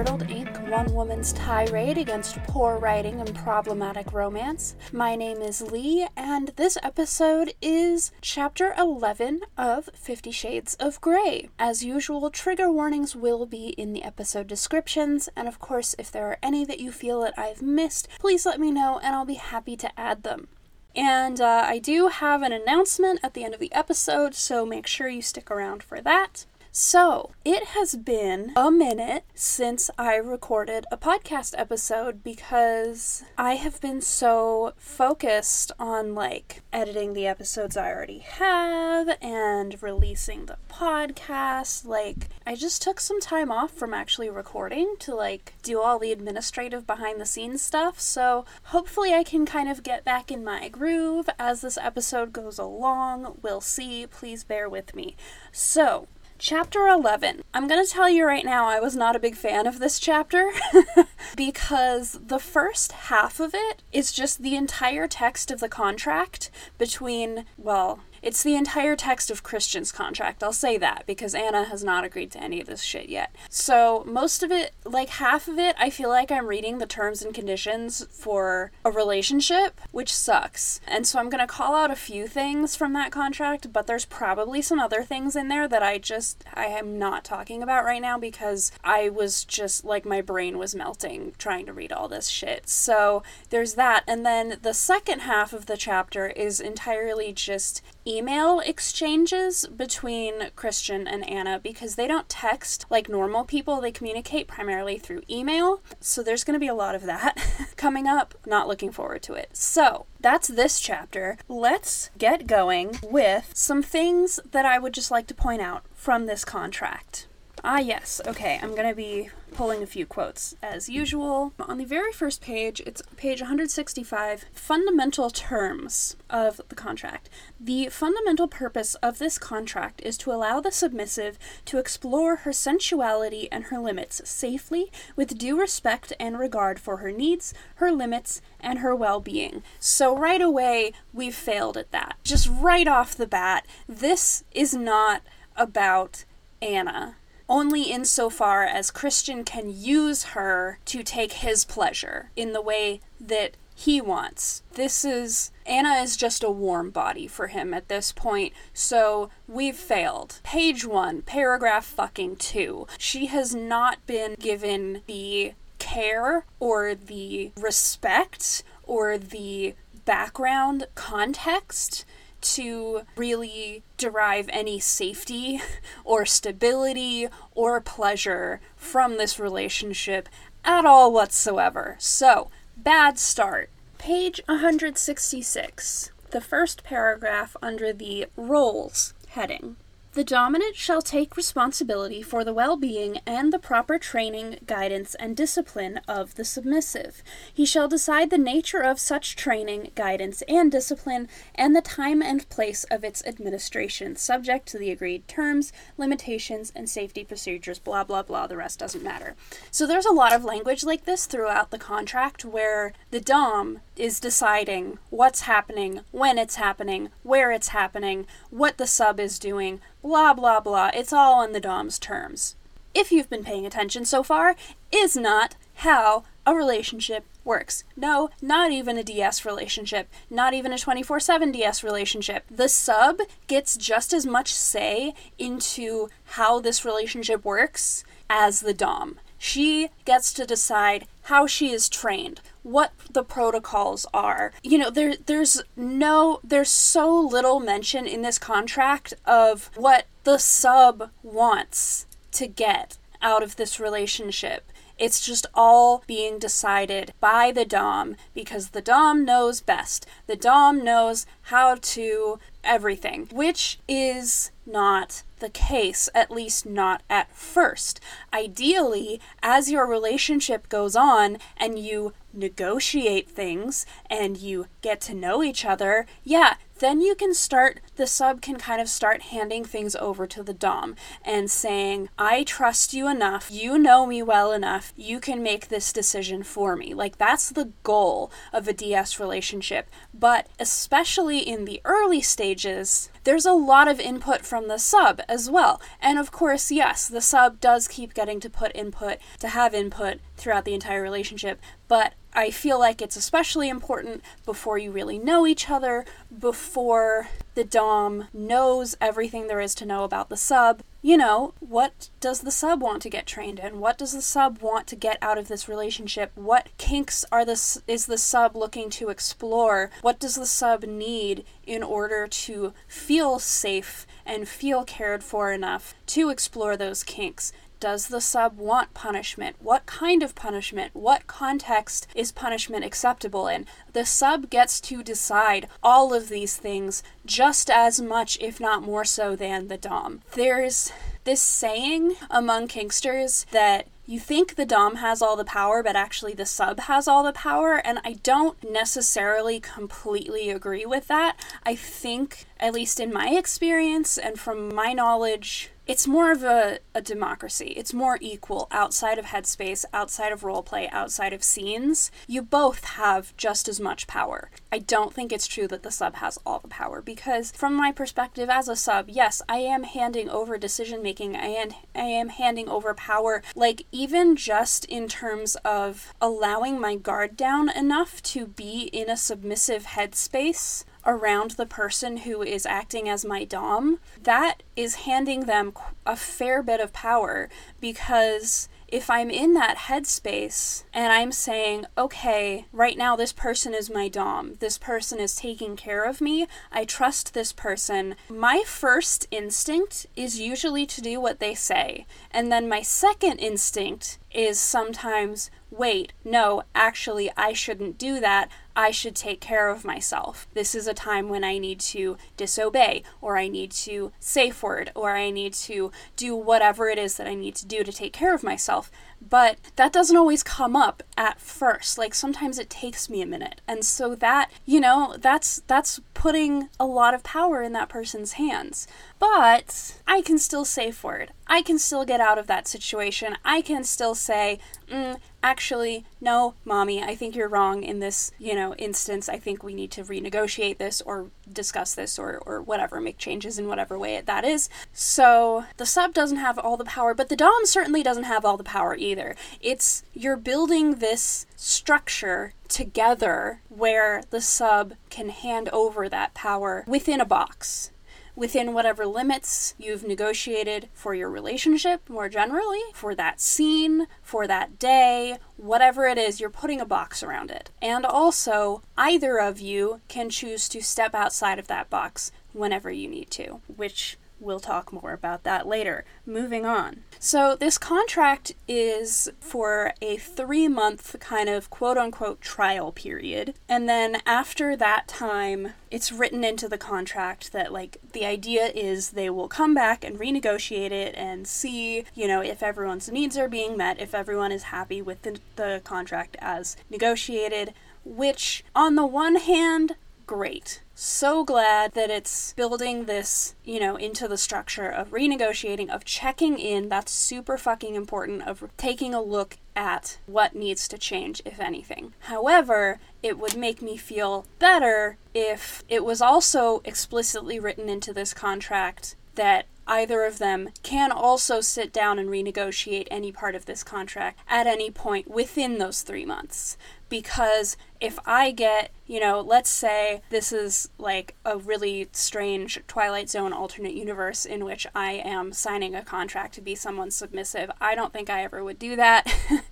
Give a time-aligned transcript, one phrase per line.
[0.00, 4.74] Curdled Ink, one woman's tirade against poor writing and problematic romance.
[4.94, 11.50] My name is Leigh, and this episode is Chapter 11 of Fifty Shades of Grey.
[11.58, 16.28] As usual, trigger warnings will be in the episode descriptions, and of course, if there
[16.28, 19.34] are any that you feel that I've missed, please let me know and I'll be
[19.34, 20.48] happy to add them.
[20.96, 24.86] And uh, I do have an announcement at the end of the episode, so make
[24.86, 26.46] sure you stick around for that.
[26.72, 33.80] So, it has been a minute since I recorded a podcast episode because I have
[33.80, 41.84] been so focused on like editing the episodes I already have and releasing the podcast.
[41.86, 46.12] Like, I just took some time off from actually recording to like do all the
[46.12, 47.98] administrative behind the scenes stuff.
[48.00, 52.60] So, hopefully, I can kind of get back in my groove as this episode goes
[52.60, 53.38] along.
[53.42, 54.06] We'll see.
[54.06, 55.16] Please bear with me.
[55.50, 56.06] So,
[56.42, 57.42] Chapter 11.
[57.52, 59.98] I'm going to tell you right now, I was not a big fan of this
[59.98, 60.50] chapter
[61.36, 67.44] because the first half of it is just the entire text of the contract between,
[67.58, 70.42] well, it's the entire text of Christian's contract.
[70.42, 73.34] I'll say that because Ana has not agreed to any of this shit yet.
[73.48, 77.22] So, most of it, like half of it, I feel like I'm reading the terms
[77.22, 80.80] and conditions for a relationship, which sucks.
[80.86, 84.60] And so I'm to call out a few things from that contract, but there's probably
[84.60, 88.18] some other things in there that I just I am not talking about right now
[88.18, 92.68] because I was just like my brain was melting trying to read all this shit.
[92.68, 94.04] So, there's that.
[94.06, 101.06] And then the second half of the chapter is entirely just email exchanges between Christian
[101.06, 103.80] and Ana because they don't text like normal people.
[103.80, 105.82] They communicate primarily through email.
[106.00, 108.34] So there's going to be a lot of that coming up.
[108.46, 109.50] Not looking forward to it.
[109.56, 111.38] So that's this chapter.
[111.48, 116.26] Let's get going with some things that I would just like to point out from
[116.26, 117.28] this contract.
[117.62, 118.22] Ah, yes.
[118.26, 121.52] Okay, I'm going to be pulling a few quotes as usual.
[121.60, 127.28] On the very first page, it's page 165, fundamental terms of the contract.
[127.58, 133.48] The fundamental purpose of this contract is to allow the submissive to explore her sensuality
[133.52, 138.78] and her limits safely with due respect and regard for her needs, her limits, and
[138.78, 139.62] her well being.
[139.78, 142.16] So, right away, we've failed at that.
[142.24, 145.22] Just right off the bat, this is not
[145.56, 146.24] about
[146.62, 147.16] Ana
[147.50, 153.56] only insofar as Christian can use her to take his pleasure in the way that
[153.74, 154.62] he wants.
[154.74, 159.76] This is Ana is just a warm body for him at this point, so we've
[159.76, 160.40] failed.
[160.42, 162.86] Page 1, paragraph fucking 2.
[162.98, 169.74] She has not been given the care or the respect or the
[170.04, 172.04] background context
[172.40, 175.60] to really derive any safety
[176.04, 180.28] or stability or pleasure from this relationship
[180.64, 181.96] at all whatsoever.
[181.98, 183.70] So, bad start.
[183.98, 189.76] Page 166, the first paragraph under the roles heading.
[190.12, 195.36] The dominant shall take responsibility for the well being and the proper training, guidance, and
[195.36, 197.22] discipline of the submissive.
[197.54, 202.48] He shall decide the nature of such training, guidance, and discipline, and the time and
[202.48, 208.24] place of its administration, subject to the agreed terms, limitations, and safety procedures, blah, blah,
[208.24, 208.48] blah.
[208.48, 209.36] The rest doesn't matter.
[209.70, 214.18] So there's a lot of language like this throughout the contract where the Dom is
[214.18, 220.34] deciding what's happening, when it's happening, where it's happening, what the sub is doing blah
[220.34, 220.90] blah blah.
[220.94, 222.56] It's all on the Dom's terms.
[222.94, 224.56] If you've been paying attention so far,
[224.90, 227.84] is not how a relationship works.
[227.96, 232.44] No, not even a DS relationship, not even a 24 7 DS relationship.
[232.50, 239.18] The sub gets just as much say into how this relationship works as the Dom.
[239.42, 244.52] She gets to decide how she is trained, what the protocols are.
[244.62, 250.36] You know, there there's no there's so little mention in this contract of what the
[250.36, 254.69] sub wants to get out of this relationship.
[255.00, 260.06] It's just all being decided by the Dom because the Dom knows best.
[260.26, 267.34] The Dom knows how to everything, which is not the case, at least not at
[267.34, 267.98] first.
[268.30, 275.42] Ideally, as your relationship goes on and you negotiate things and you get to know
[275.42, 279.94] each other, yeah, then you can start, the sub can kind of start handing things
[279.96, 284.92] over to the Dom and saying, I trust you enough, you know me well enough,
[284.96, 286.92] you can make this decision for me.
[286.94, 289.88] Like, that's the goal of a DS relationship.
[290.12, 295.50] But especially in the early stages, there's a lot of input from the sub as
[295.50, 295.80] well.
[296.00, 300.18] And of course, yes, the sub does keep getting to put input, to have input
[300.36, 305.46] throughout the entire relationship, but I feel like it's especially important before you really know
[305.46, 306.04] each other,
[306.36, 310.82] before the Dom knows everything there is to know about the sub.
[311.02, 313.80] You know, what does the sub want to get trained in?
[313.80, 316.30] What does the sub want to get out of this relationship?
[316.34, 319.90] What kinks are this is the sub looking to explore?
[320.02, 325.94] What does the sub need in order to feel safe and feel cared for enough
[326.06, 327.52] to explore those kinks?
[327.80, 329.56] Does the sub want punishment?
[329.58, 330.94] What kind of punishment?
[330.94, 333.64] What context is punishment acceptable in?
[333.94, 339.06] The sub gets to decide all of these things just as much, if not more
[339.06, 340.20] so, than the Dom.
[340.34, 340.92] There's
[341.24, 346.34] this saying among Kinksters that you think the Dom has all the power, but actually
[346.34, 351.36] the sub has all the power, and I don't necessarily completely agree with that.
[351.64, 356.78] I think, at least in my experience and from my knowledge, it's more of a,
[356.94, 357.74] a democracy.
[357.76, 362.12] It's more equal outside of headspace, outside of roleplay, outside of scenes.
[362.28, 364.50] You both have just as much power.
[364.70, 367.90] I don't think it's true that the sub has all the power because, from my
[367.90, 371.34] perspective as a sub, yes, I am handing over decision making.
[371.34, 373.42] Am I am handing over power.
[373.56, 379.16] Like even just in terms of allowing my guard down enough to be in a
[379.16, 385.72] submissive headspace around the person who is acting as my Dom, that is handing them
[386.06, 387.48] a fair bit of power.
[387.80, 393.88] Because if I'm in that headspace and I'm saying, okay, right now this person is
[393.88, 399.28] my Dom, this person is taking care of me, I trust this person, my first
[399.30, 402.06] instinct is usually to do what they say.
[402.30, 408.48] And then my second instinct is sometimes, wait, no, actually, I shouldn't do that.
[408.76, 410.46] I should take care of myself.
[410.54, 414.92] This is a time when I need to disobey, or I need to safe word,
[414.94, 418.12] or I need to do whatever it is that I need to do to take
[418.12, 418.90] care of myself.
[419.20, 421.98] But that doesn't always come up at first.
[421.98, 423.60] Like sometimes it takes me a minute.
[423.68, 428.32] And so that, you know, that's that's putting a lot of power in that person's
[428.32, 428.86] hands.
[429.18, 431.32] But I can still safe word.
[431.50, 433.36] I can still get out of that situation.
[433.44, 438.54] I can still say, mm, actually, no, mommy, I think you're wrong in this, you
[438.54, 439.28] know, instance.
[439.28, 443.58] I think we need to renegotiate this or discuss this or, or whatever, make changes
[443.58, 444.68] in whatever way that is.
[444.92, 448.56] So the sub doesn't have all the power, but the Dom certainly doesn't have all
[448.56, 449.34] the power either.
[449.60, 457.20] It's you're building this structure together where the sub can hand over that power within
[457.20, 457.90] a box
[458.34, 464.78] within whatever limits you've negotiated for your relationship more generally, for that scene, for that
[464.78, 467.70] day, whatever it is, you're putting a box around it.
[467.82, 473.08] And also, either of you can choose to step outside of that box whenever you
[473.08, 476.04] need to, which We'll talk more about that later.
[476.24, 477.02] Moving on.
[477.18, 483.54] So, this contract is for a three month kind of quote unquote trial period.
[483.68, 489.10] And then after that time, it's written into the contract that, like, the idea is
[489.10, 493.48] they will come back and renegotiate it and see, you know, if everyone's needs are
[493.48, 497.74] being met, if everyone is happy with the, the contract as negotiated.
[498.02, 499.96] Which, on the one hand,
[500.30, 506.04] great so glad that it's building this, you know, into the structure of renegotiating, of
[506.04, 506.90] checking in.
[506.90, 512.12] That's super fucking important, of taking a look at what needs to change, if anything.
[512.20, 518.34] However, it would make me feel better if it was also explicitly written into this
[518.34, 523.82] contract that either of them can also sit down and renegotiate any part of this
[523.82, 526.78] contract at any point within those three months
[527.10, 533.28] because if I get, you know, let's say this is like a really strange Twilight
[533.28, 537.70] Zone alternate universe in which I am signing a contract to be someone submissive.
[537.80, 539.30] I don't think I ever would do that.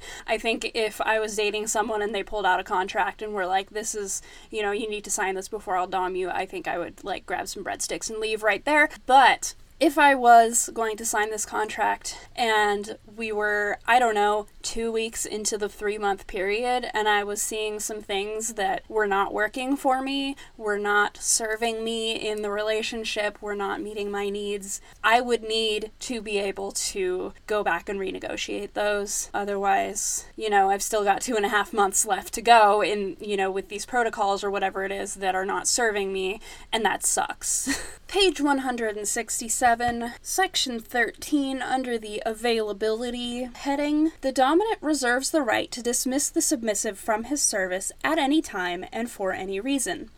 [0.27, 3.47] I think if I was dating someone and they pulled out a contract and were
[3.47, 4.21] like, this is,
[4.51, 7.03] you know, you need to sign this before I'll dom you, I think I would
[7.05, 8.91] like grab some breadsticks and leave right there.
[9.07, 14.47] But if I was going to sign this contract and we were, I don't know,
[14.63, 19.07] two weeks into the three month period and I was seeing some things that were
[19.07, 24.31] not working for me, were not serving me in the relationship, were not meeting my
[24.31, 29.31] needs, I would need to be able to go back and renegotiate those.
[29.35, 33.17] Otherwise, you know, I've still got two and a half months left to go in,
[33.21, 36.41] you know, with these protocols or whatever it is that are not serving me,
[36.73, 37.83] and that sucks.
[38.09, 46.29] Page 167, Section 13, under the Availability heading, the dominant reserves the right to dismiss
[46.29, 50.11] the submissive from his service at any time and for any reason.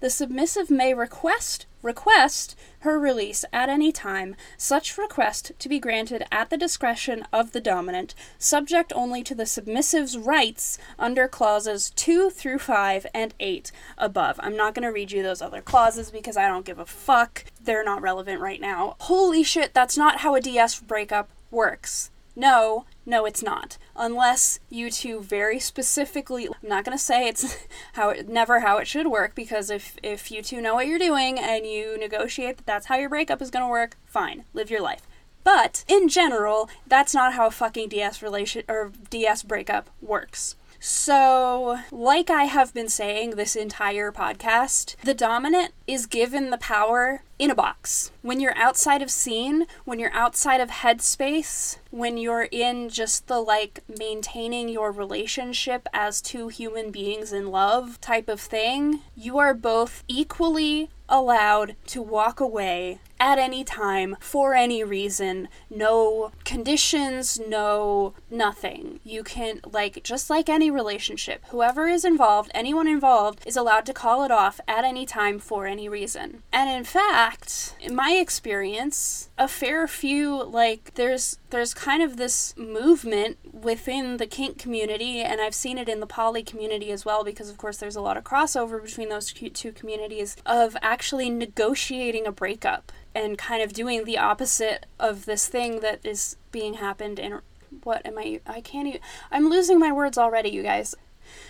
[0.00, 6.24] The submissive may request request her release at any time, such request to be granted
[6.30, 12.28] at the discretion of the dominant, subject only to the submissive's rights under clauses 2
[12.28, 14.38] through 5 and 8 above.
[14.42, 17.44] I'm not going to read you those other clauses because I don't give a fuck.
[17.62, 18.96] They're not relevant right now.
[19.00, 22.10] Holy shit, that's not how a DS breakup works.
[22.38, 23.78] No, no, it's not.
[23.96, 28.86] Unless you two very specifically, I'm not gonna say it's how it, never how it
[28.86, 32.66] should work because if if you two know what you're doing and you negotiate that
[32.66, 35.02] that's how your breakup is gonna work, fine, live your life.
[35.44, 40.56] But in general, that's not how a fucking DS relation or DS breakup works.
[40.78, 47.22] So, like I have been saying this entire podcast, the dominant is given the power
[47.38, 48.10] in a box.
[48.22, 53.40] When you're outside of scene, when you're outside of headspace, when you're in just the
[53.40, 59.54] like maintaining your relationship as two human beings in love type of thing, you are
[59.54, 65.48] both equally allowed to walk away at any time for any reason.
[65.70, 69.00] No conditions, no nothing.
[69.04, 73.94] You can, like, just like any relationship, whoever is involved, anyone involved, is allowed to
[73.94, 76.42] call it off at any time for any reason.
[76.52, 77.25] And in fact,
[77.80, 84.26] in my experience, a fair few, like, there's there's kind of this movement within the
[84.26, 87.78] kink community, and I've seen it in the poly community as well, because of course
[87.78, 93.38] there's a lot of crossover between those two communities of actually negotiating a breakup and
[93.38, 97.40] kind of doing the opposite of this thing that is being happened in
[97.82, 100.94] what am I I can't even I'm losing my words already you guys.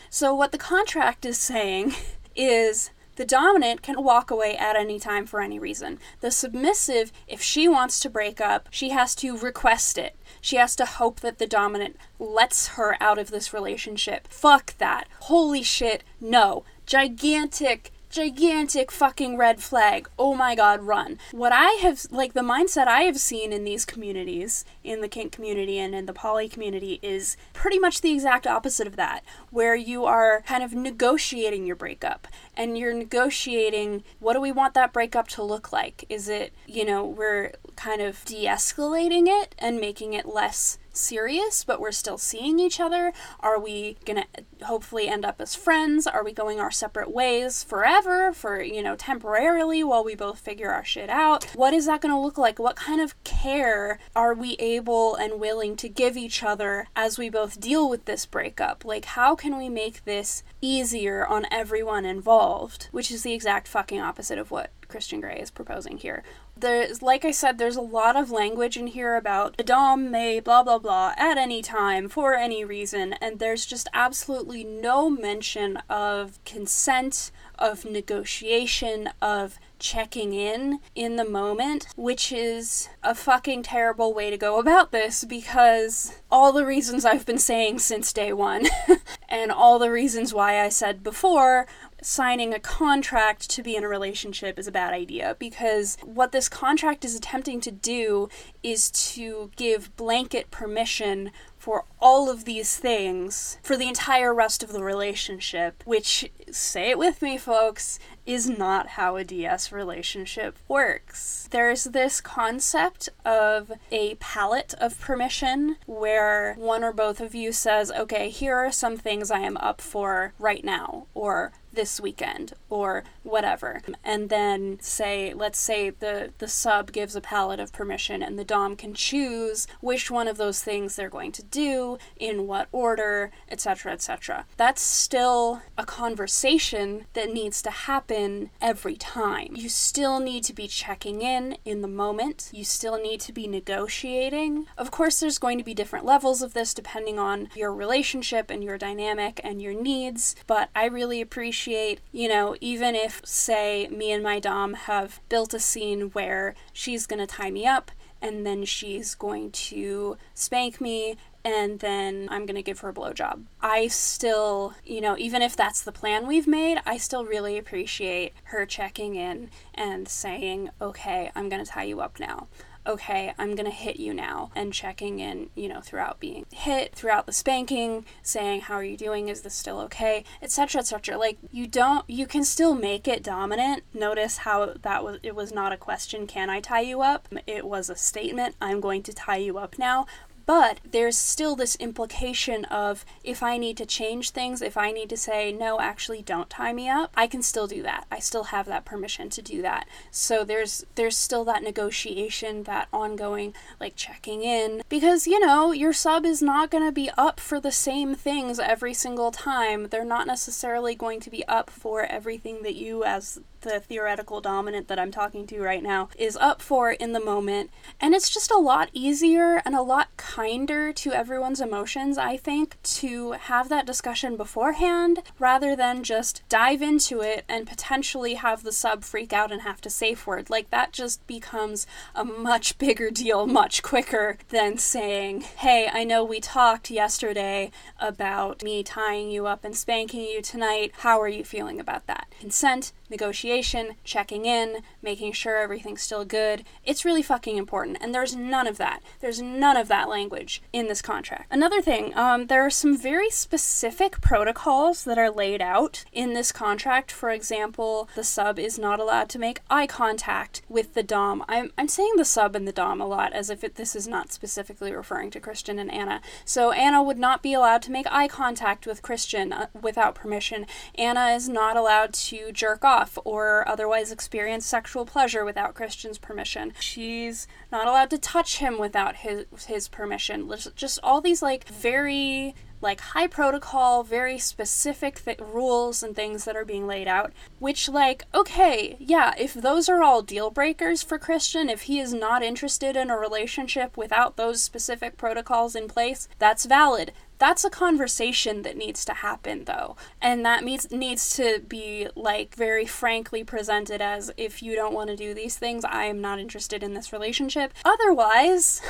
[0.09, 1.95] So what the contract is saying
[2.37, 5.99] is the dominant can walk away at any time for any reason.
[6.20, 10.16] The submissive, if she wants to break up, she has to request it.
[10.40, 14.28] She has to hope that the dominant lets her out of this relationship.
[14.28, 15.08] Fuck that.
[15.20, 16.64] Holy shit, no.
[16.87, 20.08] Gigantic gigantic fucking red flag.
[20.18, 21.18] Oh my god, run.
[21.32, 25.32] What I have, like, the mindset I have seen in these communities, in the kink
[25.32, 29.75] community and in the poly community, is pretty much the exact opposite of that, where
[29.75, 34.94] you are kind of negotiating your breakup and you're negotiating what do we want that
[34.94, 36.06] breakup to look like?
[36.08, 41.64] Is it, you know, we're kind of de escalating it and making it less serious,
[41.64, 43.12] but we're still seeing each other?
[43.40, 44.26] Are we gonna
[44.62, 46.06] hopefully end up as friends?
[46.06, 50.70] Are we going our separate ways forever, for, you know, temporarily while we both figure
[50.70, 51.44] our shit out?
[51.54, 52.58] What is that gonna look like?
[52.58, 57.28] What kind of care are we able and willing to give each other as we
[57.28, 58.84] both deal with this breakup?
[58.84, 62.88] Like, how can we make this easier on everyone involved?
[62.92, 66.22] Which is the exact fucking opposite of what Christian Grey is proposing here.
[66.58, 70.40] There's, like I said, there's a lot of language in here about the Dom may
[70.40, 75.76] blah blah blah at any time for any reason, and there's just absolutely no mention
[75.90, 84.14] of consent, of negotiation, of checking in in the moment, which is a fucking terrible
[84.14, 88.66] way to go about this because all the reasons I've been saying since day one,
[89.28, 91.66] and all the reasons why I said before
[92.06, 96.48] signing a contract to be in a relationship is a bad idea because what this
[96.48, 98.28] contract is attempting to do
[98.62, 104.72] is to give blanket permission for all of these things for the entire rest of
[104.72, 111.48] the relationship, which, say it with me, folks, is not how a DS relationship works.
[111.50, 117.90] There's this concept of a palette of permission where one or both of you says,
[117.90, 123.04] okay, here are some things I am up for right now, or this weekend or
[123.23, 123.83] whatever.
[124.02, 128.45] And then say let's say the the sub gives a palette of permission and the
[128.45, 133.30] dom can choose which one of those things they're going to do in what order
[133.49, 139.50] etc etc that's still a conversation that needs to happen every time.
[139.54, 142.50] You still need to be checking in in the moment.
[142.52, 144.66] You still need to be negotiating.
[144.76, 148.64] Of course there's going to be different levels of this depending on your relationship and
[148.64, 153.88] your dynamic and your needs but i really appreciate appreciate, you know, even if, say,
[153.88, 157.90] me and my Dom have built a scene where she's gonna tie me up
[158.23, 163.42] and then she's going to spank me and then I'm gonna give her a blowjob.
[163.61, 168.32] I still, you know, even if that's the plan we've made, I still really appreciate
[168.44, 172.46] her checking in and saying, okay, I'm gonna tie you up now
[172.87, 176.95] okay, I'm going to hit you now, and checking in, you know, throughout being hit,
[176.95, 179.28] throughout the spanking, saying, how are you doing?
[179.28, 180.25] Is this still okay?
[180.43, 181.16] Etc., etc.
[181.16, 183.83] Like, you don't, you can still make it dominant.
[183.93, 187.28] Notice how that was, it was not a question, can I tie you up?
[187.47, 190.07] It was a statement, I'm going to tie you up now.
[190.46, 195.10] But there's still this implication of if I need to change things, if I need
[195.10, 198.06] to say, no, actually don't tie me up, I can still do that.
[198.10, 199.88] I still have that permission to do that.
[200.10, 204.82] So there's there's still that negotiation, that ongoing like checking in.
[204.88, 208.94] Because, you know, your sub is not gonna be up for the same things every
[208.94, 209.88] single time.
[209.88, 214.87] They're not necessarily going to be up for everything that you as the theoretical dominant
[214.87, 217.70] that I'm talking to right now is up for in the moment.
[218.00, 222.80] And it's just a lot easier and a lot kinder to everyone's emotions, I think,
[223.00, 228.73] to have that discussion beforehand rather than just dive into it and potentially have the
[228.73, 230.49] sub freak out and have to safe word.
[230.49, 236.25] Like, that just becomes a much bigger deal much quicker than saying, hey, I know
[236.25, 240.92] we talked yesterday about me tying you up and spanking you tonight.
[240.99, 242.28] How are you feeling about that?
[242.38, 243.55] Consent negotiation,
[244.04, 246.64] checking in, making sure everything's still good.
[246.84, 247.98] It's really fucking important.
[248.00, 249.00] And there's none of that.
[249.20, 251.46] There's none of that language in this contract.
[251.50, 256.52] Another thing, um, there are some very specific protocols that are laid out in this
[256.52, 257.10] contract.
[257.10, 261.44] For example, the sub is not allowed to make eye contact with the Dom.
[261.48, 264.06] I'm, I'm saying the sub and the Dom a lot as if it, this is
[264.06, 266.20] not specifically referring to Christian and Ana.
[266.44, 270.66] So Ana would not be allowed to make eye contact with Christian uh, without permission.
[270.96, 276.18] Ana is not allowed to jerk off off or otherwise experience sexual pleasure without Christian's
[276.18, 276.72] permission.
[276.80, 280.52] She's not allowed to touch him without his his permission.
[280.74, 286.56] Just all these like very like high protocol, very specific th- rules and things that
[286.56, 287.32] are being laid out.
[287.58, 292.12] Which, like, okay, yeah, if those are all deal breakers for Christian, if he is
[292.12, 297.71] not interested in a relationship without those specific protocols in place, that's valid that's a
[297.71, 303.45] conversation that needs to happen though and that means needs to be like very frankly
[303.45, 306.95] presented as if you don't want to do these things i am not interested in
[306.95, 308.81] this relationship otherwise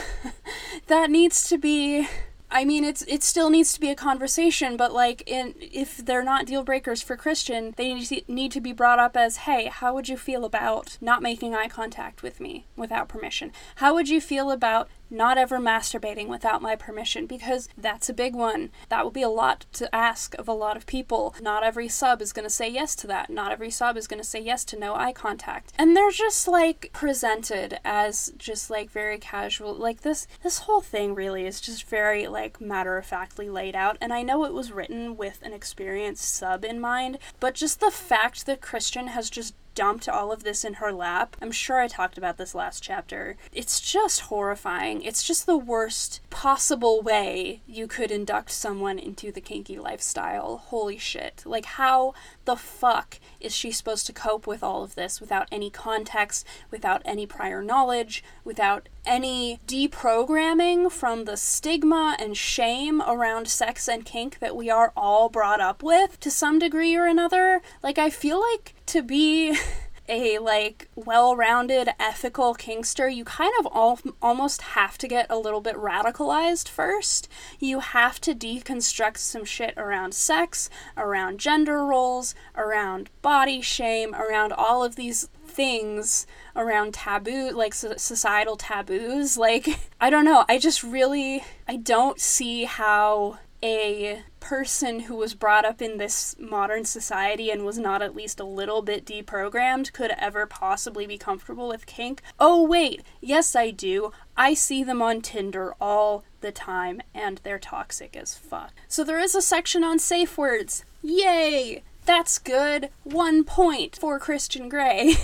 [0.87, 2.07] that needs to be
[2.51, 6.23] I mean, it's it still needs to be a conversation, but like, in if they're
[6.23, 9.67] not deal breakers for Christian, they need to, need to be brought up as, hey,
[9.67, 13.51] how would you feel about not making eye contact with me without permission?
[13.77, 18.35] How would you feel about not ever masturbating without my permission because that's a big
[18.35, 18.71] one.
[18.89, 21.35] That will be a lot to ask of a lot of people.
[21.41, 23.31] Not every sub is going to say yes to that.
[23.31, 25.73] Not every sub is going to say yes to no eye contact.
[25.79, 29.75] And they're just like presented as just like very casual.
[29.75, 34.23] Like this this whole thing really is just very like matter-of-factly laid out and I
[34.23, 38.61] know it was written with an experienced sub in mind, but just the fact that
[38.61, 41.37] Christian has just dumped all of this in her lap.
[41.41, 43.37] I'm sure I talked about this last chapter.
[43.53, 45.03] It's just horrifying.
[45.03, 50.57] It's just the worst possible way you could induct someone into the kinky lifestyle.
[50.57, 51.43] Holy shit.
[51.47, 52.15] Like, how
[52.47, 57.03] the fuck is she supposed to cope with all of this without any context, without
[57.05, 64.39] any prior knowledge, without any deprogramming from the stigma and shame around sex and kink
[64.41, 67.63] that we are all brought up with to some degree or another?
[67.83, 69.57] Like, I feel like to be
[70.09, 75.61] a like well-rounded ethical kinkster you kind of all, almost have to get a little
[75.61, 83.11] bit radicalized first you have to deconstruct some shit around sex around gender roles around
[83.23, 89.67] body shame around all of these things around taboo like societal taboos like
[90.01, 95.65] i don't know i just really i don't see how a person who was brought
[95.65, 100.13] up in this modern society and was not at least a little bit deprogrammed could
[100.19, 102.23] ever possibly be comfortable with kink.
[102.39, 104.13] Oh, wait, yes, I do.
[104.37, 108.73] I see them on Tinder all the time, and they're toxic as fuck.
[108.87, 110.85] So there is a section on safe words.
[111.03, 111.83] Yay!
[112.07, 112.91] That's good.
[113.03, 115.17] One point for Christian Grey.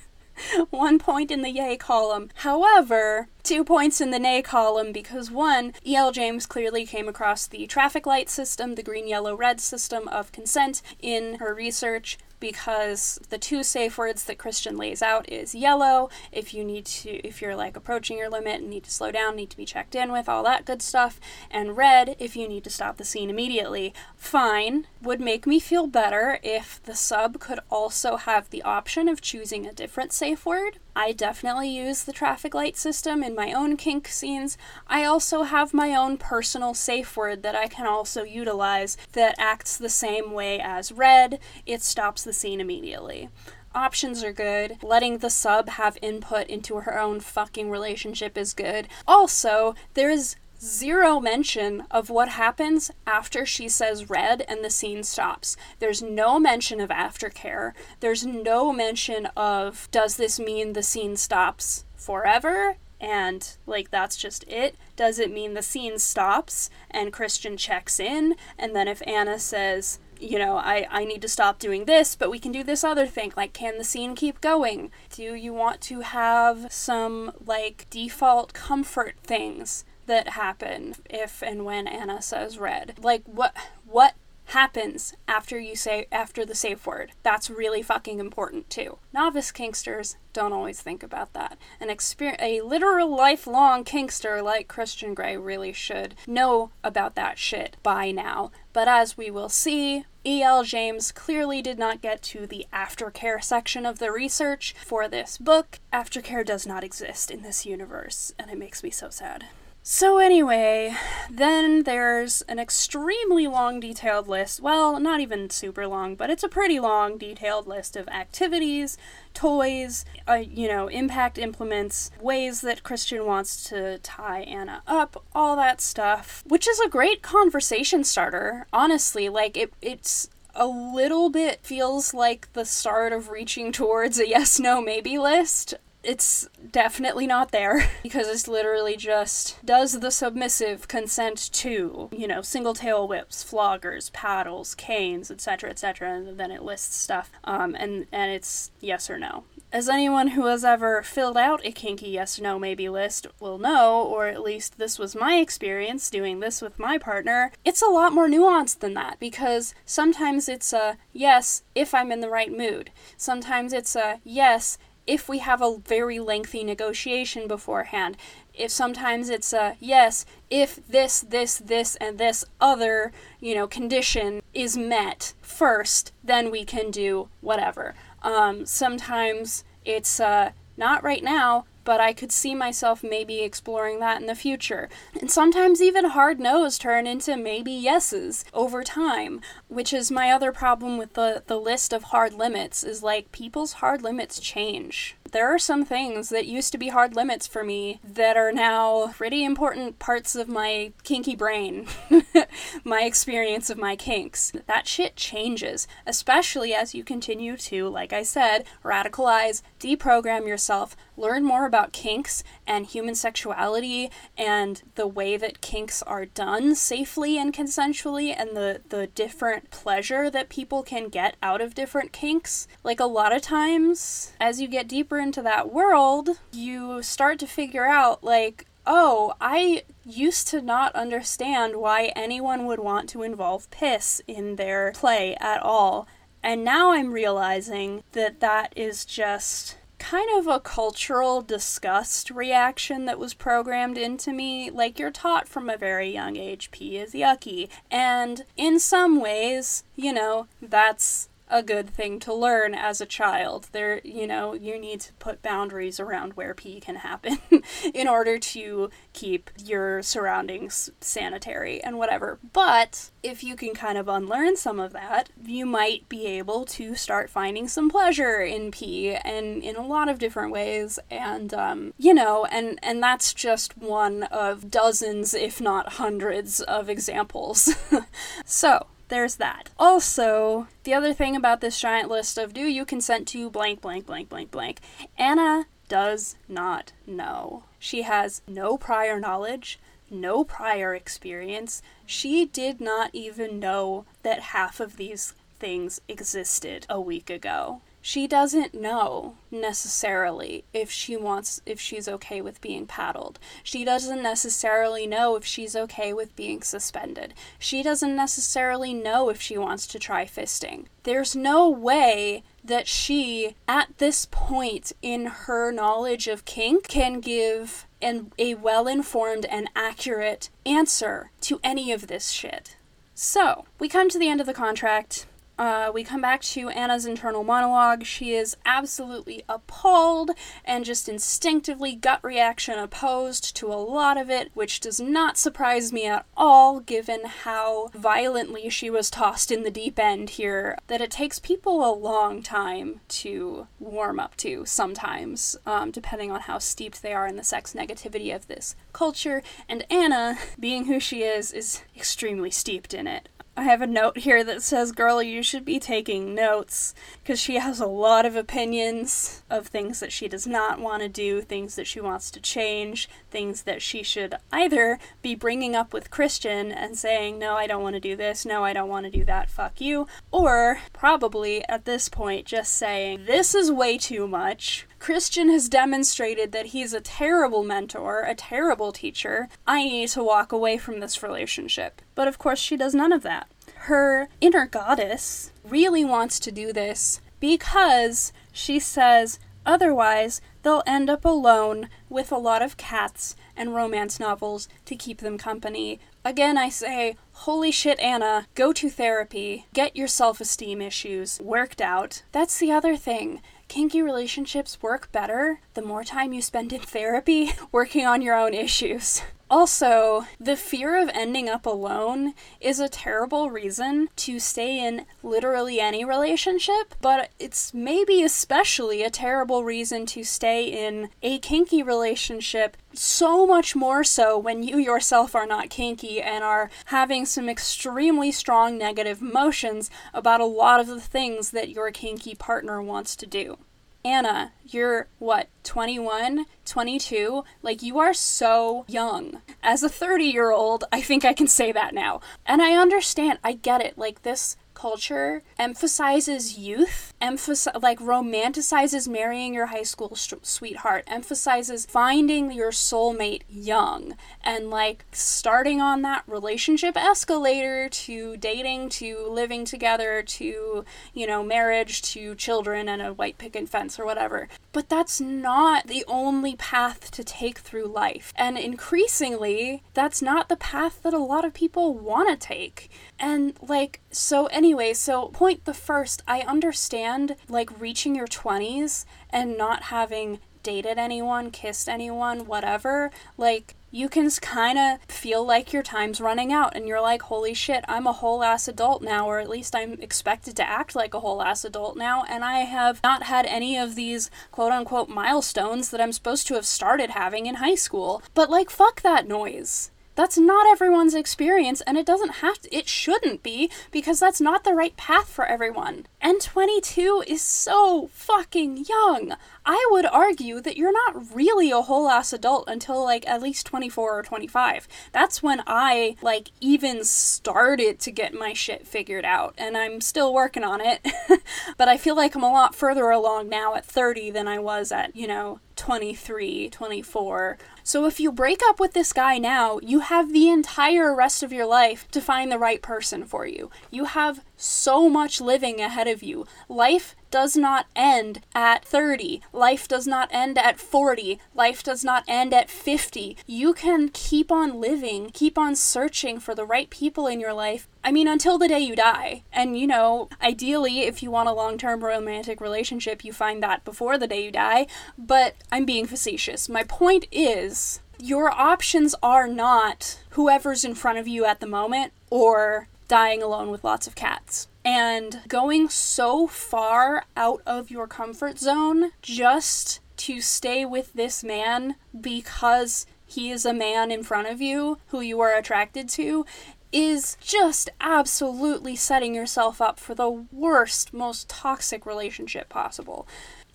[0.70, 2.30] One point in the yay column.
[2.34, 6.12] However, two points in the nay column because one, E.L.
[6.12, 10.82] James clearly came across the traffic light system, the green, yellow, red system of consent
[11.00, 16.52] in her research because the two safe words that Christian lays out is yellow if
[16.54, 19.50] you need to if you're like approaching your limit and need to slow down, need
[19.50, 21.20] to be checked in with all that good stuff,
[21.50, 23.94] and red if you need to stop the scene immediately.
[24.16, 29.20] Fine, would make me feel better if the sub could also have the option of
[29.20, 30.78] choosing a different safe word.
[30.96, 34.56] I definitely use the traffic light system in my own kink scenes.
[34.88, 39.76] I also have my own personal safe word that I can also utilize that acts
[39.76, 41.38] the same way as red.
[41.66, 43.28] It stops the scene immediately
[43.74, 44.78] options are good.
[44.82, 48.88] Letting the sub have input into her own fucking relationship is good.
[49.06, 55.02] Also, there is zero mention of what happens after she says red and the scene
[55.02, 55.56] stops.
[55.78, 57.72] There's no mention of aftercare.
[58.00, 62.76] There's no mention of does this mean the scene stops forever?
[63.00, 68.34] and like that's just it does it mean the scene stops and christian checks in
[68.58, 72.30] and then if ana says you know i i need to stop doing this but
[72.30, 75.80] we can do this other thing like can the scene keep going do you want
[75.80, 82.94] to have some like default comfort things that happen if and when anna says red
[83.02, 84.14] like what what
[84.46, 87.12] happens after you say after the safe word.
[87.22, 88.98] That's really fucking important too.
[89.12, 91.58] Novice kinksters don't always think about that.
[91.80, 97.76] An experience, a literal lifelong kinkster like Christian Grey really should know about that shit
[97.82, 98.50] by now.
[98.72, 100.64] But as we will see, E.L.
[100.64, 105.78] James clearly did not get to the aftercare section of the research for this book.
[105.92, 109.46] Aftercare does not exist in this universe, and it makes me so sad.
[109.88, 110.96] So, anyway,
[111.30, 114.60] then there's an extremely long detailed list.
[114.60, 118.98] Well, not even super long, but it's a pretty long detailed list of activities,
[119.32, 125.54] toys, uh, you know, impact implements, ways that Christian wants to tie Ana up, all
[125.54, 129.28] that stuff, which is a great conversation starter, honestly.
[129.28, 134.58] Like, it, it's a little bit feels like the start of reaching towards a yes,
[134.58, 135.74] no, maybe list
[136.06, 142.42] it's definitely not there because it's literally just does the submissive consent to, you know,
[142.42, 147.30] single tail whips, floggers, paddles, canes, etc., etc., and then it lists stuff.
[147.44, 149.44] Um, and and it's yes or no.
[149.72, 154.00] As anyone who has ever filled out a kinky yes no maybe list will know,
[154.00, 158.12] or at least this was my experience doing this with my partner, it's a lot
[158.12, 162.90] more nuanced than that because sometimes it's a yes if I'm in the right mood.
[163.16, 168.16] Sometimes it's a yes if we have a very lengthy negotiation beforehand.
[168.54, 174.42] If sometimes it's a yes, if this, this, this, and this other, you know, condition
[174.54, 177.94] is met first, then we can do whatever.
[178.22, 184.20] Um, sometimes it's uh, not right now, but I could see myself maybe exploring that
[184.20, 184.90] in the future.
[185.18, 190.52] And sometimes even hard no's turn into maybe yeses over time, which is my other
[190.52, 195.52] problem with the, the list of hard limits is like people's hard limits change there
[195.52, 199.44] are some things that used to be hard limits for me that are now pretty
[199.44, 201.86] important parts of my kinky brain,
[202.84, 204.52] my experience of my kinks.
[204.66, 211.44] That shit changes, especially as you continue to, like I said, radicalize, deprogram yourself, learn
[211.44, 217.52] more about kinks and human sexuality and the way that kinks are done safely and
[217.52, 222.66] consensually and the, the different pleasure that people can get out of different kinks.
[222.82, 227.46] Like a lot of times, as you get deeper into that world, you start to
[227.46, 233.70] figure out, like, oh, I used to not understand why anyone would want to involve
[233.70, 236.06] piss in their play at all.
[236.42, 243.18] And now I'm realizing that that is just kind of a cultural disgust reaction that
[243.18, 244.70] was programmed into me.
[244.70, 247.68] Like, you're taught from a very young age, pee is yucky.
[247.90, 253.68] And in some ways, you know, that's a good thing to learn as a child.
[253.72, 257.38] There, you know, you need to put boundaries around where pee can happen
[257.94, 262.38] in order to keep your surroundings sanitary and whatever.
[262.52, 266.94] But if you can kind of unlearn some of that, you might be able to
[266.94, 270.98] start finding some pleasure in pee and in a lot of different ways.
[271.10, 276.88] And, um, you know, and, and that's just one of dozens, if not hundreds, of
[276.88, 277.74] examples.
[278.44, 279.70] so, there's that.
[279.78, 284.06] Also, the other thing about this giant list of do you consent to blank, blank,
[284.06, 284.80] blank, blank, blank,
[285.18, 287.64] Ana does not know.
[287.78, 289.78] She has no prior knowledge,
[290.10, 291.82] no prior experience.
[292.04, 298.28] She did not even know that half of these things existed a week ago she
[298.28, 303.40] doesn't know necessarily if she wants if she's okay with being paddled.
[303.64, 307.34] She doesn't necessarily know if she's okay with being suspended.
[307.58, 310.84] She doesn't necessarily know if she wants to try fisting.
[311.02, 317.88] There's no way that she at this point in her knowledge of kink can give
[318.00, 322.76] an, a well-informed and accurate answer to any of this shit.
[323.16, 325.26] So, we come to the end of the contract
[325.58, 328.04] uh, we come back to Ana's internal monologue.
[328.04, 330.30] She is absolutely appalled
[330.64, 335.92] and just instinctively gut reaction opposed to a lot of it, which does not surprise
[335.92, 340.76] me at all given how violently she was tossed in the deep end here.
[340.88, 346.42] That it takes people a long time to warm up to sometimes, um, depending on
[346.42, 349.42] how steeped they are in the sex negativity of this culture.
[349.68, 354.18] And Ana, being who she is, is extremely steeped in it I have a note
[354.18, 358.36] here that says, Girl, you should be taking notes because she has a lot of
[358.36, 362.40] opinions of things that she does not want to do, things that she wants to
[362.40, 367.66] change, things that she should either be bringing up with Christian and saying, No, I
[367.66, 370.80] don't want to do this, no, I don't want to do that, fuck you, or
[370.92, 374.86] probably at this point just saying, This is way too much.
[374.98, 379.48] Christian has demonstrated that he's a terrible mentor, a terrible teacher.
[379.66, 382.02] I need to walk away from this relationship.
[382.14, 383.48] But of course, she does none of that.
[383.74, 391.24] Her inner goddess really wants to do this because she says otherwise they'll end up
[391.24, 396.00] alone with a lot of cats and romance novels to keep them company.
[396.24, 401.80] Again, I say, holy shit, Ana, go to therapy, get your self esteem issues worked
[401.80, 402.22] out.
[402.32, 407.52] That's the other thing kinky relationships work better the more time you spend in therapy
[407.72, 409.22] working on your own issues.
[409.48, 415.78] Also, the fear of ending up alone is a terrible reason to stay in literally
[415.78, 422.76] any relationship, but it's maybe especially a terrible reason to stay in a kinky relationship,
[422.98, 428.32] so much more so when you yourself are not kinky and are having some extremely
[428.32, 433.26] strong negative emotions about a lot of the things that your kinky partner wants to
[433.26, 433.58] do.
[434.06, 437.42] Ana, you're what, 21, 22?
[437.60, 439.42] Like, you are so young.
[439.64, 442.20] As a 30 year old, I think I can say that now.
[442.46, 443.98] And I understand, I get it.
[443.98, 451.86] Like, this culture emphasizes youth, emphasize like romanticizes marrying your high school st- sweetheart, emphasizes
[451.86, 459.64] finding your soulmate young and like starting on that relationship escalator to dating to living
[459.64, 460.84] together to,
[461.14, 464.48] you know, marriage to children and a white picket fence or whatever.
[464.76, 468.34] But that's not the only path to take through life.
[468.36, 472.90] And increasingly, that's not the path that a lot of people want to take.
[473.18, 479.56] And like, so anyway, so point the first, I understand like reaching your 20s and
[479.56, 483.10] not having dated anyone, kissed anyone, whatever.
[483.38, 487.54] Like, you can kind of feel like your time's running out and you're like, holy
[487.54, 491.14] shit, I'm a whole ass adult now, or at least I'm expected to act like
[491.14, 495.08] a whole ass adult now, and I have not had any of these quote unquote
[495.08, 498.22] milestones that I'm supposed to have started having in high school.
[498.34, 499.90] But like, fuck that noise.
[500.16, 504.64] That's not everyone's experience, and it doesn't have to, it shouldn't be, because that's not
[504.64, 506.06] the right path for everyone.
[506.22, 509.34] And 22 is so fucking young.
[509.66, 513.66] I would argue that you're not really a whole ass adult until like at least
[513.66, 514.86] 24 or 25.
[515.10, 520.32] That's when I like even started to get my shit figured out, and I'm still
[520.32, 521.04] working on it.
[521.76, 524.92] but I feel like I'm a lot further along now at 30 than I was
[524.92, 527.58] at, you know, 23, 24.
[527.82, 531.52] So if you break up with this guy now, you have the entire rest of
[531.52, 533.70] your life to find the right person for you.
[533.90, 536.46] You have so much living ahead of you.
[536.68, 539.42] Life does not end at 30.
[539.52, 541.38] Life does not end at 40.
[541.54, 543.36] Life does not end at 50.
[543.46, 547.88] You can keep on living, keep on searching for the right people in your life.
[548.02, 549.42] I mean, until the day you die.
[549.52, 553.84] And, you know, ideally, if you want a long term romantic relationship, you find that
[553.84, 554.86] before the day you die.
[555.18, 556.70] But I'm being facetious.
[556.70, 562.14] My point is, your options are not whoever's in front of you at the moment
[562.30, 564.68] or dying alone with lots of cats.
[564.84, 571.96] And going so far out of your comfort zone just to stay with this man
[572.18, 576.46] because he is a man in front of you who you are attracted to
[576.92, 583.26] is just absolutely setting yourself up for the worst, most toxic relationship possible.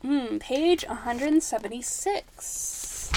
[0.02, 3.12] Hmm, page 176.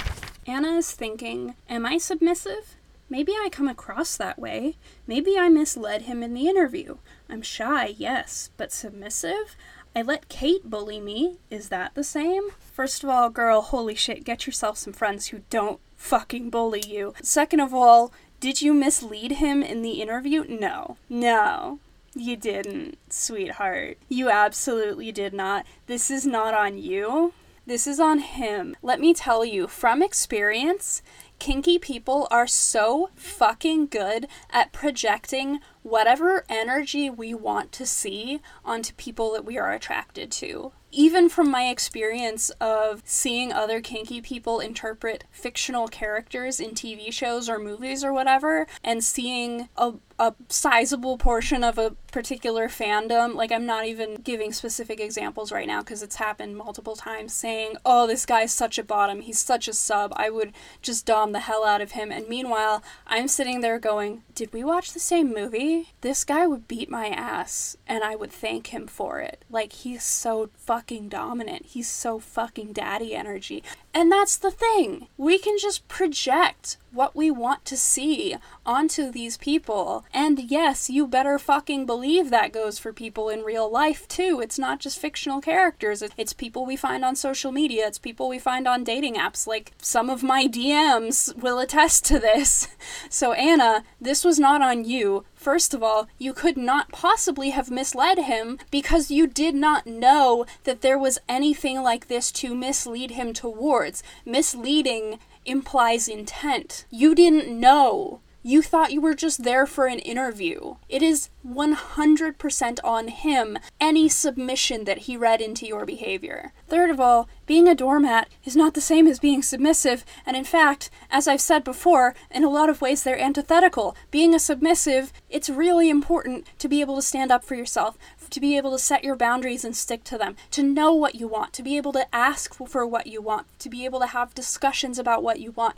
[0.47, 2.75] Ana is thinking, Am I submissive?
[3.15, 4.75] Maybe I come across that way.
[5.07, 6.97] Maybe I misled him in the interview.
[7.31, 9.55] I'm shy, yes, but submissive?
[9.95, 11.37] I let Kate bully me.
[11.49, 12.49] Is that the same?
[12.73, 17.15] First of all, girl, holy shit, get yourself some friends who don't fucking bully you.
[17.23, 20.45] Second of all, did you mislead him in the interview?
[20.49, 20.97] No.
[21.09, 21.79] No.
[22.17, 23.97] You didn't, sweetheart.
[24.09, 25.65] You absolutely did not.
[25.87, 27.33] This is not on you.
[27.67, 28.77] This is on him.
[28.83, 31.01] Let me tell you, from experience,
[31.39, 38.93] kinky people are so fucking good at projecting whatever energy we want to see onto
[38.95, 40.73] people that we are attracted to.
[40.91, 47.49] Even from my experience of seeing other kinky people interpret fictional characters in TV shows
[47.49, 53.51] or movies or whatever, and seeing a, a sizable portion of a particular fandom, like
[53.51, 58.07] I'm not even giving specific examples right now because it's happened multiple times, saying, oh,
[58.07, 61.65] this guy's such a bottom, he's such a sub, I would just dom the hell
[61.65, 62.13] out of him.
[62.13, 65.89] And meanwhile, I'm sitting there going, did we watch the same movie?
[66.03, 69.45] This guy would beat my ass and I would thank him for it.
[69.51, 71.67] Like, he's so fucking dominant.
[71.67, 73.65] He's so fucking daddy energy.
[73.93, 75.09] And that's the thing.
[75.17, 80.05] We can just project what we want to see onto these people.
[80.13, 84.41] And yes, you better fucking believe that goes for people in real life too.
[84.43, 88.39] It's not just fictional characters, it's people we find on social media, it's people we
[88.39, 89.47] find on dating apps.
[89.47, 92.69] Like some of my DMs will attest to this.
[93.11, 95.25] So, Ana, this was not on you.
[95.35, 100.47] First of all, you could not possibly have misled him because you did not know
[100.65, 104.03] that there was anything like this to mislead him towards.
[104.25, 106.87] Misleading implies intent.
[106.91, 108.21] You didn't know.
[108.47, 110.75] You thought you were just there for an interview.
[110.91, 116.53] It is 100% on him, any submission that he read into your behavior.
[116.69, 120.45] Third of all, being a doormat is not the same as being submissive, and in
[120.45, 123.97] fact, as I've said before, in a lot of ways they're antithetical.
[124.11, 127.97] Being a submissive, it's really important to be able to stand up for yourself,
[128.31, 131.29] to be able to set your boundaries and stick to them, to know what you
[131.29, 134.35] want, to be able to ask for what you want, to be able to have
[134.35, 135.77] discussions about what you want.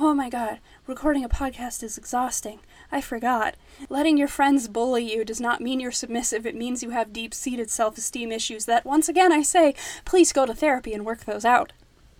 [0.00, 2.60] Oh my god, recording a podcast is exhausting.
[2.90, 3.56] I forgot.
[3.88, 7.34] Letting your friends bully you does not mean you're submissive, it means you have deep
[7.34, 9.74] seated self esteem issues that, once again, I say,
[10.04, 11.72] please go to therapy and work those out.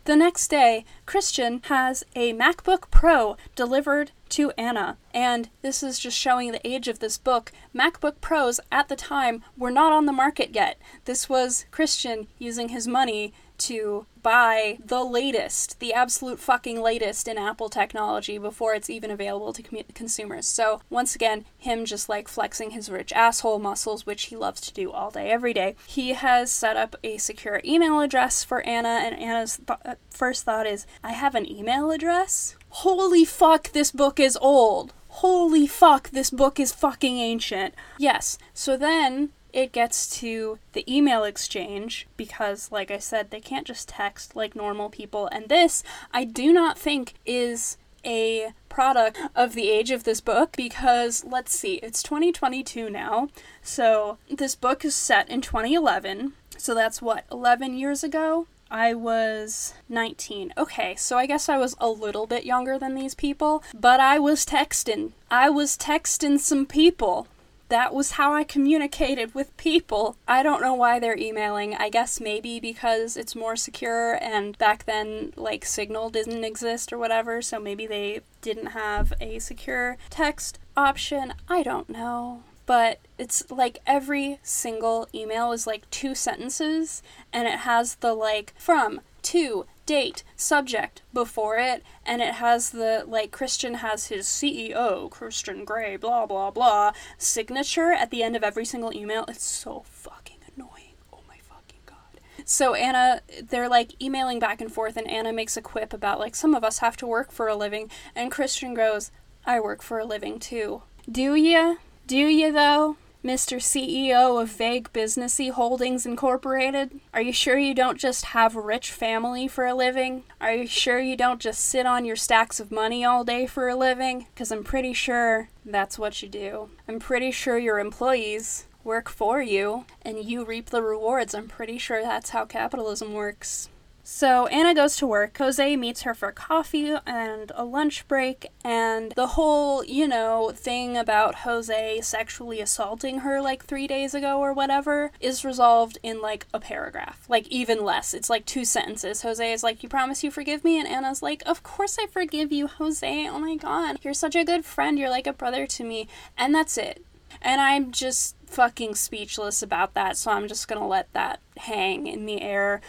[0.04, 4.96] The next day, Christian has a MacBook Pro delivered to Ana.
[5.14, 7.52] And this is just showing the age of this book.
[7.72, 10.76] MacBook Pros at the time were not on the market yet.
[11.04, 13.32] This was Christian using his money
[13.66, 19.52] to buy the latest, the absolute fucking latest in Apple technology before it's even available
[19.52, 20.46] to com- consumers.
[20.46, 24.72] So, once again, him just like flexing his rich asshole muscles, which he loves to
[24.72, 25.74] do all day, every day.
[25.86, 30.44] He has set up a secure email address for Ana, and Ana's th- uh, first
[30.44, 32.56] thought is, I have an email address?
[32.68, 34.92] Holy fuck, this book is old!
[35.16, 37.74] Holy fuck, this book is fucking ancient.
[37.98, 43.66] Yes, so then it gets to the email exchange because, like I said, they can't
[43.66, 45.28] just text like normal people.
[45.28, 50.56] And this, I do not think, is a product of the age of this book
[50.56, 53.28] because let's see, it's 2022 now.
[53.62, 56.32] So this book is set in 2011.
[56.56, 58.46] So that's what, 11 years ago?
[58.70, 60.54] I was 19.
[60.56, 64.18] Okay, so I guess I was a little bit younger than these people, but I
[64.18, 65.12] was texting.
[65.30, 67.28] I was texting some people
[67.72, 70.18] that was how I communicated with people.
[70.28, 71.74] I don't know why they're emailing.
[71.74, 76.98] I guess maybe because it's more secure and back then, like, Signal didn't exist or
[76.98, 81.32] whatever, so maybe they didn't have a secure text option.
[81.48, 82.42] I don't know.
[82.66, 88.52] But it's like every single email is like two sentences and it has the like
[88.58, 95.10] from to date, subject before it, and it has the, like, Christian has his CEO,
[95.10, 99.26] Christian Grey, blah, blah, blah, signature at the end of every single email.
[99.28, 100.96] It's so fucking annoying.
[101.12, 102.20] Oh my fucking god.
[102.46, 106.34] So Ana, they're like emailing back and forth, and Ana makes a quip about, like,
[106.34, 109.10] some of us have to work for a living, and Christian goes,
[109.44, 110.82] I work for a living too.
[111.10, 111.74] Do ya?
[112.06, 112.96] Do you though?
[113.24, 113.58] Mr.
[113.58, 116.98] CEO of Vague Businessy Holdings Incorporated?
[117.14, 120.24] Are you sure you don't just have a rich family for a living?
[120.40, 123.68] Are you sure you don't just sit on your stacks of money all day for
[123.68, 124.26] a living?
[124.34, 126.70] Because I'm pretty sure that's what you do.
[126.88, 131.32] I'm pretty sure your employees work for you and you reap the rewards.
[131.32, 133.68] I'm pretty sure that's how capitalism works.
[134.04, 135.38] So Ana goes to work.
[135.38, 140.96] Jose meets her for coffee and a lunch break, and the whole, you know, thing
[140.96, 146.46] about Jose sexually assaulting her like three days ago or whatever is resolved in like
[146.52, 147.24] a paragraph.
[147.28, 148.12] Like even less.
[148.12, 149.22] It's like two sentences.
[149.22, 150.80] Jose is like, You promise you forgive me?
[150.80, 153.28] And Ana's like, Of course I forgive you, Jose.
[153.28, 154.00] Oh my god.
[154.02, 154.98] You're such a good friend.
[154.98, 156.08] You're like a brother to me.
[156.36, 157.04] And that's it.
[157.40, 162.26] And I'm just fucking speechless about that, so I'm just gonna let that hang in
[162.26, 162.80] the air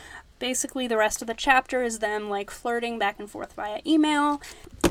[0.44, 4.42] basically the rest of the chapter is them like flirting back and forth via email.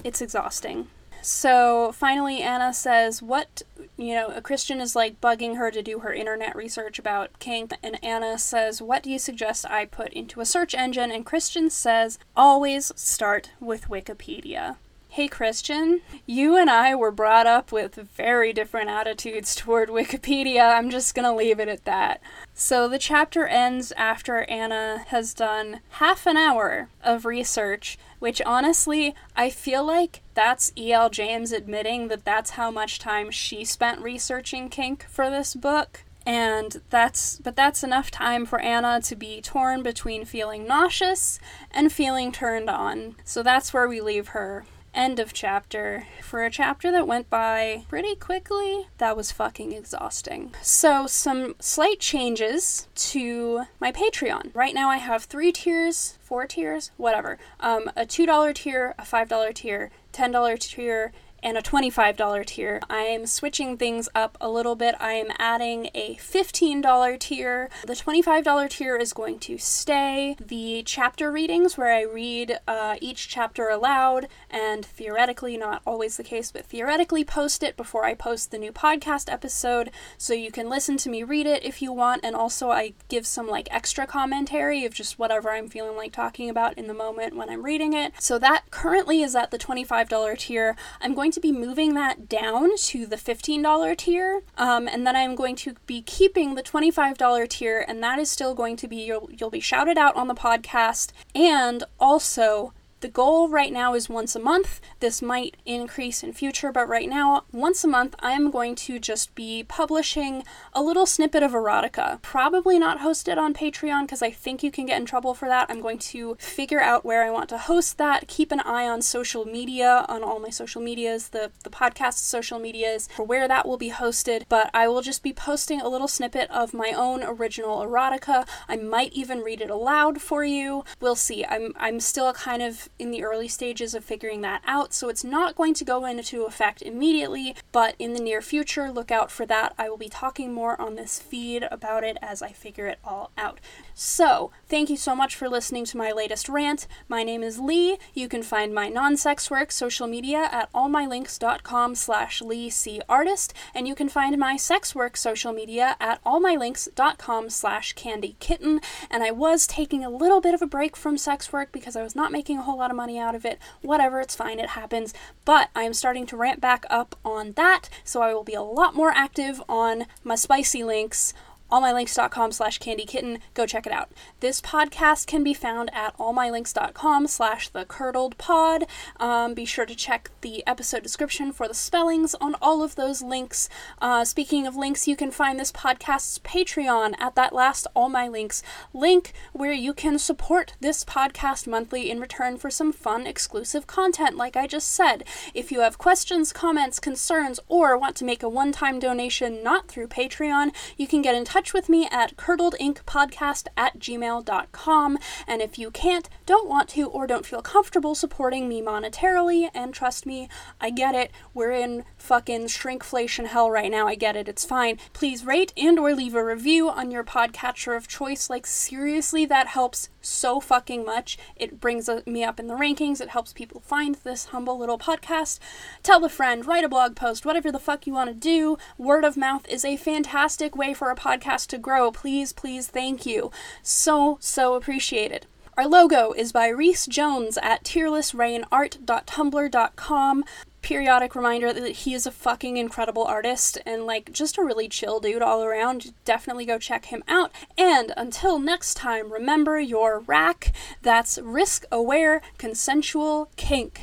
[0.03, 0.89] It's exhausting.
[1.21, 3.61] So finally, Ana says, What,
[3.99, 7.75] you know, Christian is like bugging her to do her internet research about kink.
[7.83, 11.13] And Ana says, What do you suggest I put into a search engine?
[11.13, 14.77] And Christian says, Always start with Wikipedia.
[15.13, 20.75] Hey Christian, you and I were brought up with very different attitudes toward Wikipedia.
[20.75, 22.23] I'm just gonna leave it at that.
[22.55, 29.15] So the chapter ends after Ana has done half an hour of research, which honestly,
[29.37, 31.11] I feel like that's E.L.
[31.11, 36.81] James admitting that that's how much time she spent researching kink for this book and
[36.89, 41.39] that's but that's enough time for Ana to be torn between feeling nauseous
[41.71, 43.17] and feeling turned on.
[43.25, 44.65] So that's where we leave her.
[44.95, 46.07] End of chapter.
[46.21, 50.55] For a chapter that went by pretty quickly, that was fucking exhausting.
[50.61, 54.55] So, some slight changes to my Patreon.
[54.55, 57.39] Right now, I have three tiers, four tiers, whatever.
[57.59, 61.13] Um, a $2 tier, a $5 tier, $10 tier,
[61.43, 62.81] and a $25 tier.
[62.89, 64.95] I'm switching things up a little bit.
[65.01, 67.69] I am adding a $15 tier.
[67.87, 70.37] The $25 tier is going to stay.
[70.41, 76.23] The chapter readings, where I read uh, each chapter aloud and theoretically, not always the
[76.23, 80.69] case, but theoretically post it before I post the new podcast episode so you can
[80.69, 82.25] listen to me read it if you want.
[82.25, 86.49] And also, I give some like extra commentary of just whatever I'm feeling like talking
[86.49, 88.13] about in the moment when I'm reading it.
[88.21, 90.77] So that currently is at the $25 tier.
[91.01, 95.35] I'm going to be moving that down to the $15 tier, um, and then I'm
[95.35, 99.29] going to be keeping the $25 tier, and that is still going to be you'll,
[99.33, 102.73] you'll be shouted out on the podcast, and also
[103.03, 104.81] the goal right now is once a month.
[105.01, 108.99] This might increase in future, but right now, once a month, I am going to
[109.01, 112.23] just be publishing a little snippet of erotica.
[112.23, 115.67] Probably not hosted on Patreon because I think you can get in trouble for that.
[115.69, 118.29] I'm going to figure out where I want to host that.
[118.29, 122.61] Keep an eye on social media, on all my social medias, the, the podcast social
[122.61, 124.45] medias, for where that will be hosted.
[124.49, 128.47] But I will just be posting a little snippet of my own original erotica.
[128.69, 130.85] I might even read it aloud for you.
[131.01, 131.45] We'll see.
[131.45, 135.25] I'm I'm still kind of in the early stages of figuring that out, so it's
[135.25, 139.47] not going to go into effect immediately, but in the near future, look out for
[139.47, 139.75] that.
[139.79, 143.31] I will be talking more on this feed about it as I figure it all
[143.37, 143.59] out.
[143.95, 146.87] So, thank you so much for listening to my latest rant.
[147.09, 147.99] My name is Leigh.
[148.15, 153.03] You can find my non-sex work social media at allmylinks.com slash Leigh C.
[153.09, 158.81] Artist, and you can find my sex work social media at allmylinks.com slash Candi Kitten.
[159.11, 162.03] And I was taking a little bit of a break from sex work because I
[162.03, 163.59] was not making a whole lot of money out of it.
[163.83, 165.13] Whatever, it's fine, it happens.
[165.45, 168.63] But I am starting to ramp back up on that, so I will be a
[168.63, 171.35] lot more active on my spicy links
[171.73, 173.41] allmylinks.com slash candikitten.
[173.55, 174.11] Go check it out.
[174.41, 178.85] This podcast can be found at allmylinks.com slash the curdled pod.
[179.19, 183.23] Um, be sure to check the episode description for the spellings on all of those
[183.23, 183.71] links.
[184.01, 188.29] Uh, speaking of links, you can find this podcast's Patreon at that last All My
[188.29, 188.63] Links
[188.93, 194.37] link where you can support this podcast monthly in return for some fun exclusive content,
[194.37, 195.25] like I just said.
[195.55, 199.89] If you have questions, comments, concerns, or want to make a one time donation not
[199.89, 205.19] through Patreon, you can get in touch touch with me at curdledinkpodcast at gmail.com.
[205.47, 209.95] And if you can't, don't want to, or don't feel comfortable supporting me monetarily, and
[209.95, 210.49] trust me,
[210.81, 211.31] I get it.
[211.55, 214.09] We're in fucking shrinkflation hell right now.
[214.09, 214.49] I get it.
[214.49, 214.99] It's fine.
[215.13, 218.51] Please rate and or leave a review on your podcatcher of choice.
[218.51, 221.39] Like seriously, that helps so fucking much.
[221.55, 223.21] It brings me up in the rankings.
[223.21, 225.61] It helps people find this humble little podcast.
[226.03, 228.79] Tell a friend, write a blog post, whatever the fuck you want to do.
[228.99, 232.11] Word of mouth is a fantastic way for a podcast to grow.
[232.11, 233.53] Please, please, thank you.
[233.83, 235.47] So, so appreciated.
[235.77, 240.45] Our logo is by Rhys Jones at tearlessrainart.tumblr.com
[240.83, 245.21] periodic reminder that he is a fucking incredible artist and like just a really chill
[245.21, 246.13] dude all around.
[246.25, 247.53] Definitely go check him out.
[247.79, 250.73] And until next time, remember your rack.
[251.01, 254.03] That's risk aware, consensual kink.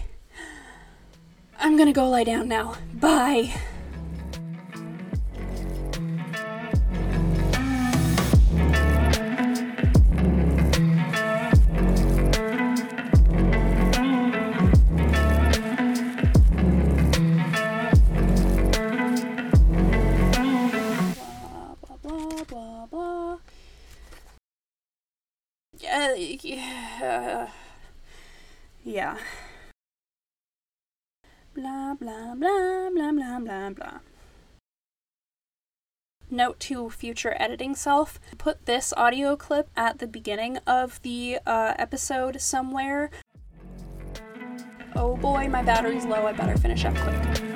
[1.60, 2.78] I'm gonna go lie down now.
[2.94, 3.54] Bye.
[28.90, 29.18] Yeah.
[31.54, 34.00] Blah, blah, blah, blah, blah, blah, blah.
[36.32, 41.76] Note to future editing self put this audio clip at the beginning of the uh,
[41.78, 43.12] episode somewhere.
[44.96, 46.26] Oh boy, my battery's low.
[46.26, 47.49] I better finish up quick.